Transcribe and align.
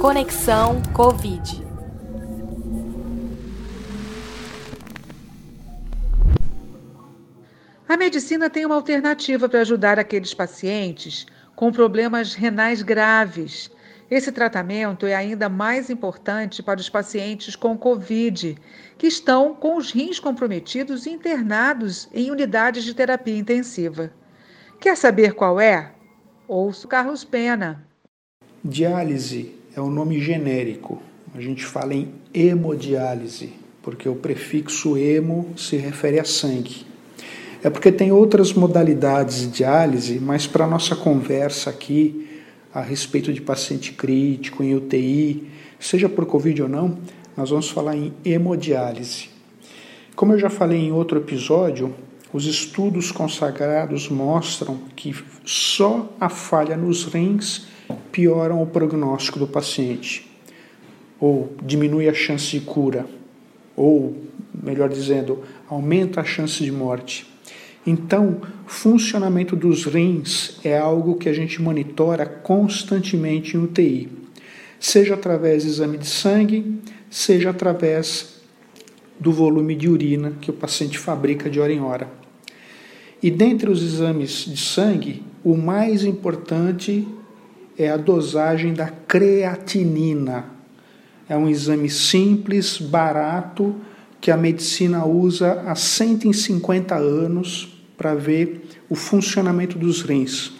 Conexão 0.00 0.80
Covid. 0.94 1.62
A 7.86 7.98
medicina 7.98 8.48
tem 8.48 8.64
uma 8.64 8.76
alternativa 8.76 9.46
para 9.46 9.60
ajudar 9.60 9.98
aqueles 9.98 10.32
pacientes 10.32 11.26
com 11.54 11.70
problemas 11.70 12.32
renais 12.32 12.80
graves. 12.80 13.70
Esse 14.10 14.32
tratamento 14.32 15.04
é 15.04 15.14
ainda 15.14 15.50
mais 15.50 15.90
importante 15.90 16.62
para 16.62 16.80
os 16.80 16.88
pacientes 16.88 17.54
com 17.54 17.76
Covid, 17.76 18.56
que 18.96 19.06
estão 19.06 19.54
com 19.54 19.76
os 19.76 19.92
rins 19.92 20.18
comprometidos 20.18 21.04
e 21.04 21.10
internados 21.10 22.08
em 22.14 22.30
unidades 22.30 22.84
de 22.84 22.94
terapia 22.94 23.36
intensiva. 23.36 24.10
Quer 24.80 24.96
saber 24.96 25.34
qual 25.34 25.60
é? 25.60 25.92
Ouço 26.48 26.88
Carlos 26.88 27.22
Pena. 27.22 27.86
Diálise 28.64 29.59
é 29.74 29.80
um 29.80 29.90
nome 29.90 30.20
genérico. 30.20 31.00
A 31.34 31.40
gente 31.40 31.64
fala 31.64 31.94
em 31.94 32.08
hemodiálise, 32.34 33.52
porque 33.82 34.08
o 34.08 34.16
prefixo 34.16 34.96
hemo 34.96 35.48
se 35.56 35.76
refere 35.76 36.18
a 36.18 36.24
sangue. 36.24 36.84
É 37.62 37.70
porque 37.70 37.92
tem 37.92 38.10
outras 38.10 38.52
modalidades 38.52 39.40
de 39.42 39.46
diálise, 39.48 40.18
mas 40.18 40.46
para 40.46 40.66
nossa 40.66 40.96
conversa 40.96 41.70
aqui 41.70 42.26
a 42.72 42.80
respeito 42.80 43.32
de 43.32 43.40
paciente 43.40 43.92
crítico 43.92 44.62
em 44.62 44.74
UTI, 44.74 45.48
seja 45.78 46.08
por 46.08 46.24
Covid 46.26 46.62
ou 46.62 46.68
não, 46.68 46.98
nós 47.36 47.50
vamos 47.50 47.68
falar 47.68 47.96
em 47.96 48.12
hemodiálise. 48.24 49.28
Como 50.16 50.32
eu 50.32 50.38
já 50.38 50.50
falei 50.50 50.78
em 50.78 50.92
outro 50.92 51.18
episódio, 51.18 51.94
os 52.32 52.46
estudos 52.46 53.10
consagrados 53.10 54.08
mostram 54.08 54.78
que 54.94 55.14
só 55.44 56.12
a 56.20 56.28
falha 56.28 56.76
nos 56.76 57.04
rins 57.04 57.66
pioram 58.10 58.62
o 58.62 58.66
prognóstico 58.66 59.38
do 59.38 59.46
paciente, 59.46 60.30
ou 61.18 61.54
diminui 61.62 62.08
a 62.08 62.14
chance 62.14 62.46
de 62.50 62.60
cura, 62.60 63.06
ou, 63.76 64.16
melhor 64.54 64.88
dizendo, 64.88 65.42
aumenta 65.68 66.20
a 66.20 66.24
chance 66.24 66.62
de 66.62 66.72
morte. 66.72 67.26
Então, 67.86 68.40
funcionamento 68.66 69.56
dos 69.56 69.84
rins 69.84 70.58
é 70.64 70.76
algo 70.76 71.16
que 71.16 71.28
a 71.28 71.32
gente 71.32 71.62
monitora 71.62 72.26
constantemente 72.26 73.56
em 73.56 73.60
UTI, 73.60 74.08
seja 74.78 75.14
através 75.14 75.62
de 75.62 75.70
exame 75.70 75.98
de 75.98 76.06
sangue, 76.06 76.78
seja 77.10 77.50
através 77.50 78.40
do 79.18 79.32
volume 79.32 79.74
de 79.74 79.88
urina 79.88 80.32
que 80.40 80.50
o 80.50 80.54
paciente 80.54 80.98
fabrica 80.98 81.50
de 81.50 81.60
hora 81.60 81.72
em 81.72 81.80
hora. 81.80 82.08
E 83.22 83.30
dentre 83.30 83.70
os 83.70 83.82
exames 83.82 84.46
de 84.46 84.56
sangue, 84.56 85.22
o 85.44 85.54
mais 85.56 86.04
importante 86.04 87.06
é 87.82 87.88
a 87.88 87.96
dosagem 87.96 88.74
da 88.74 88.88
creatinina. 88.88 90.44
É 91.26 91.34
um 91.34 91.48
exame 91.48 91.88
simples, 91.88 92.76
barato, 92.76 93.74
que 94.20 94.30
a 94.30 94.36
medicina 94.36 95.06
usa 95.06 95.62
há 95.66 95.74
150 95.74 96.94
anos 96.94 97.82
para 97.96 98.14
ver 98.14 98.68
o 98.90 98.94
funcionamento 98.94 99.78
dos 99.78 100.02
rins. 100.02 100.52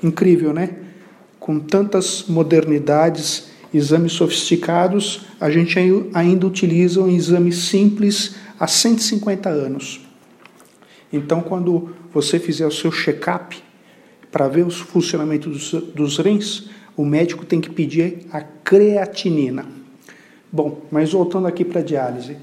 Incrível, 0.00 0.52
né? 0.52 0.76
Com 1.40 1.58
tantas 1.58 2.26
modernidades, 2.28 3.48
exames 3.74 4.12
sofisticados, 4.12 5.22
a 5.40 5.50
gente 5.50 5.76
ainda 6.14 6.46
utiliza 6.46 7.00
um 7.00 7.08
exame 7.08 7.50
simples 7.50 8.36
há 8.60 8.68
150 8.68 9.48
anos. 9.48 10.02
Então, 11.12 11.40
quando 11.40 11.90
você 12.14 12.38
fizer 12.38 12.66
o 12.66 12.70
seu 12.70 12.92
check-up 12.92 13.60
para 14.30 14.48
ver 14.48 14.66
o 14.66 14.70
funcionamento 14.70 15.48
dos, 15.48 15.72
dos 15.72 16.18
rins, 16.18 16.70
o 16.96 17.04
médico 17.04 17.44
tem 17.44 17.60
que 17.60 17.70
pedir 17.70 18.26
a 18.32 18.40
creatinina. 18.40 19.66
Bom, 20.52 20.82
mas 20.90 21.12
voltando 21.12 21.46
aqui 21.46 21.64
para 21.64 21.80
a 21.80 21.84
diálise. 21.84 22.36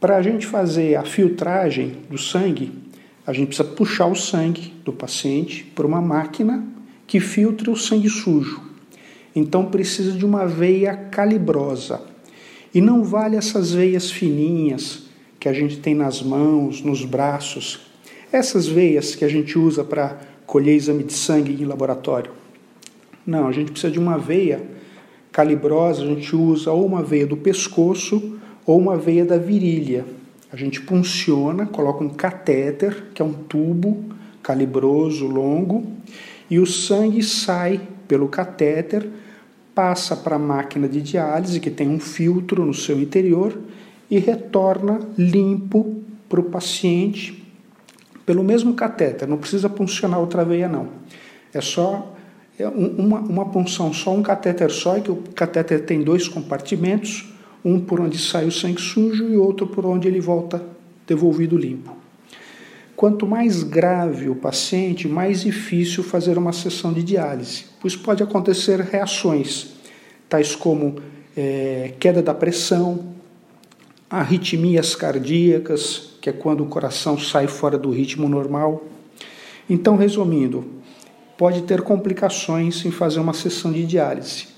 Para 0.00 0.16
a 0.16 0.22
gente 0.22 0.46
fazer 0.46 0.96
a 0.96 1.04
filtragem 1.04 1.96
do 2.08 2.18
sangue, 2.18 2.72
a 3.26 3.32
gente 3.32 3.48
precisa 3.48 3.68
puxar 3.68 4.06
o 4.06 4.14
sangue 4.14 4.74
do 4.84 4.92
paciente 4.92 5.64
por 5.74 5.84
uma 5.84 6.00
máquina 6.00 6.64
que 7.06 7.20
filtre 7.20 7.70
o 7.70 7.76
sangue 7.76 8.08
sujo. 8.08 8.62
Então 9.34 9.66
precisa 9.66 10.12
de 10.12 10.24
uma 10.24 10.46
veia 10.46 10.94
calibrosa. 10.96 12.02
E 12.74 12.80
não 12.80 13.04
vale 13.04 13.36
essas 13.36 13.72
veias 13.72 14.10
fininhas 14.10 15.04
que 15.38 15.48
a 15.48 15.52
gente 15.52 15.78
tem 15.78 15.94
nas 15.94 16.22
mãos, 16.22 16.82
nos 16.82 17.04
braços. 17.04 17.80
Essas 18.32 18.66
veias 18.66 19.14
que 19.14 19.24
a 19.24 19.28
gente 19.28 19.58
usa 19.58 19.82
para 19.82 20.20
colher 20.50 20.74
exame 20.74 21.04
de 21.04 21.12
sangue 21.12 21.62
em 21.62 21.64
laboratório. 21.64 22.32
Não, 23.24 23.46
a 23.46 23.52
gente 23.52 23.70
precisa 23.70 23.92
de 23.92 24.00
uma 24.00 24.18
veia 24.18 24.60
calibrosa, 25.30 26.02
a 26.02 26.06
gente 26.06 26.34
usa 26.34 26.72
ou 26.72 26.84
uma 26.84 27.04
veia 27.04 27.24
do 27.24 27.36
pescoço 27.36 28.36
ou 28.66 28.76
uma 28.76 28.96
veia 28.96 29.24
da 29.24 29.38
virilha. 29.38 30.04
A 30.52 30.56
gente 30.56 30.80
punciona, 30.80 31.66
coloca 31.66 32.02
um 32.02 32.08
catéter, 32.08 33.04
que 33.14 33.22
é 33.22 33.24
um 33.24 33.32
tubo 33.32 34.06
calibroso, 34.42 35.24
longo, 35.28 35.86
e 36.50 36.58
o 36.58 36.66
sangue 36.66 37.22
sai 37.22 37.80
pelo 38.08 38.26
catéter, 38.26 39.08
passa 39.72 40.16
para 40.16 40.34
a 40.34 40.40
máquina 40.40 40.88
de 40.88 41.00
diálise, 41.00 41.60
que 41.60 41.70
tem 41.70 41.88
um 41.88 42.00
filtro 42.00 42.66
no 42.66 42.74
seu 42.74 43.00
interior, 43.00 43.56
e 44.10 44.18
retorna 44.18 44.98
limpo 45.16 46.02
para 46.28 46.40
o 46.40 46.44
paciente 46.44 47.39
pelo 48.30 48.44
mesmo 48.44 48.74
catéter. 48.74 49.26
Não 49.26 49.36
precisa 49.36 49.68
puncionar 49.68 50.20
outra 50.20 50.44
veia, 50.44 50.68
não. 50.68 50.86
É 51.52 51.60
só 51.60 52.14
é 52.56 52.68
uma, 52.68 53.18
uma 53.18 53.46
punção, 53.46 53.92
só 53.92 54.14
um 54.14 54.22
catéter 54.22 54.70
só, 54.70 54.96
e 54.96 55.00
que 55.00 55.10
o 55.10 55.16
catéter 55.34 55.84
tem 55.84 56.00
dois 56.00 56.28
compartimentos 56.28 57.28
um 57.64 57.80
por 57.80 57.98
onde 58.00 58.18
sai 58.18 58.46
o 58.46 58.52
sangue 58.52 58.80
sujo 58.80 59.28
e 59.28 59.36
outro 59.36 59.66
por 59.66 59.84
onde 59.84 60.06
ele 60.06 60.20
volta 60.20 60.62
devolvido 61.08 61.58
limpo. 61.58 61.96
Quanto 62.94 63.26
mais 63.26 63.64
grave 63.64 64.28
o 64.28 64.36
paciente, 64.36 65.08
mais 65.08 65.40
difícil 65.40 66.04
fazer 66.04 66.38
uma 66.38 66.52
sessão 66.52 66.92
de 66.92 67.02
diálise, 67.02 67.64
pois 67.80 67.96
pode 67.96 68.22
acontecer 68.22 68.78
reações, 68.78 69.72
tais 70.28 70.54
como 70.54 71.02
é, 71.36 71.94
queda 71.98 72.22
da 72.22 72.32
pressão, 72.32 73.06
arritmias 74.08 74.94
cardíacas, 74.94 76.09
que 76.20 76.28
é 76.28 76.32
quando 76.32 76.62
o 76.62 76.66
coração 76.66 77.18
sai 77.18 77.46
fora 77.46 77.78
do 77.78 77.90
ritmo 77.90 78.28
normal. 78.28 78.84
Então, 79.68 79.96
resumindo, 79.96 80.64
pode 81.38 81.62
ter 81.62 81.82
complicações 81.82 82.84
em 82.84 82.90
fazer 82.90 83.20
uma 83.20 83.32
sessão 83.32 83.72
de 83.72 83.86
diálise. 83.86 84.48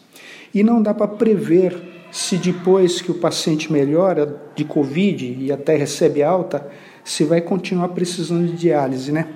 E 0.54 0.62
não 0.62 0.82
dá 0.82 0.92
para 0.92 1.06
prever 1.08 1.80
se 2.10 2.36
depois 2.36 3.00
que 3.00 3.10
o 3.10 3.14
paciente 3.14 3.72
melhora 3.72 4.42
de 4.54 4.64
Covid 4.64 5.38
e 5.40 5.50
até 5.50 5.76
recebe 5.76 6.22
alta, 6.22 6.68
se 7.04 7.24
vai 7.24 7.40
continuar 7.40 7.88
precisando 7.88 8.46
de 8.46 8.56
diálise, 8.56 9.10
né? 9.10 9.28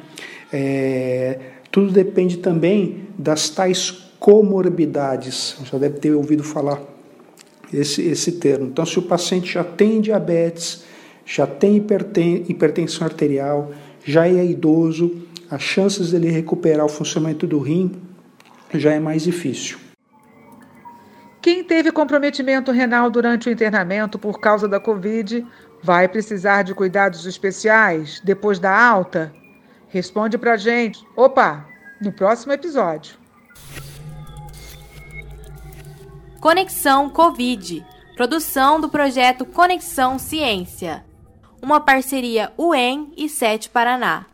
É, 0.53 1.39
tudo 1.71 1.91
depende 1.91 2.37
também 2.39 3.07
das 3.19 3.49
tais 3.49 3.91
comorbidades. 4.19 5.57
Já 5.65 5.79
deve 5.79 5.99
ter 5.99 6.13
ouvido 6.13 6.45
falar 6.45 6.83
esse, 7.73 8.03
esse 8.03 8.33
termo. 8.33 8.67
Então, 8.67 8.85
se 8.85 8.99
o 8.99 9.03
paciente 9.03 9.53
já 9.53 9.65
tem 9.65 10.01
diabetes, 10.01 10.85
já 11.27 11.47
tem 11.47 11.77
hipertensão 12.49 13.07
arterial, 13.07 13.73
já 14.05 14.29
é 14.29 14.45
idoso, 14.45 15.27
as 15.51 15.61
chances 15.61 16.13
dele 16.13 16.31
recuperar 16.31 16.87
o 16.87 16.89
funcionamento 16.89 17.47
do 17.47 17.59
rim 17.59 18.01
já 18.73 18.93
é 18.93 19.01
mais 19.01 19.23
difícil. 19.23 19.79
Quem 21.43 21.63
teve 21.63 21.93
comprometimento 21.93 22.73
renal 22.73 23.11
durante 23.11 23.49
o 23.49 23.53
internamento 23.53 24.19
por 24.19 24.41
causa 24.41 24.67
da 24.67 24.81
Covid 24.81 25.47
vai 25.83 26.09
precisar 26.09 26.63
de 26.63 26.75
cuidados 26.75 27.25
especiais 27.27 28.21
depois 28.25 28.59
da 28.59 28.77
alta? 28.77 29.33
Responde 29.89 30.37
pra 30.37 30.57
gente. 30.57 31.05
Opa, 31.17 31.65
no 32.01 32.13
próximo 32.13 32.53
episódio. 32.53 33.17
Conexão 36.41 37.09
Covid. 37.11 37.85
Produção 38.17 38.81
do 38.81 38.89
projeto 38.89 39.45
Conexão 39.45 40.19
Ciência. 40.19 41.06
Uma 41.67 41.81
parceria 41.81 42.53
UEM 42.57 43.13
e 43.17 43.29
Sete 43.29 43.69
Paraná. 43.69 44.25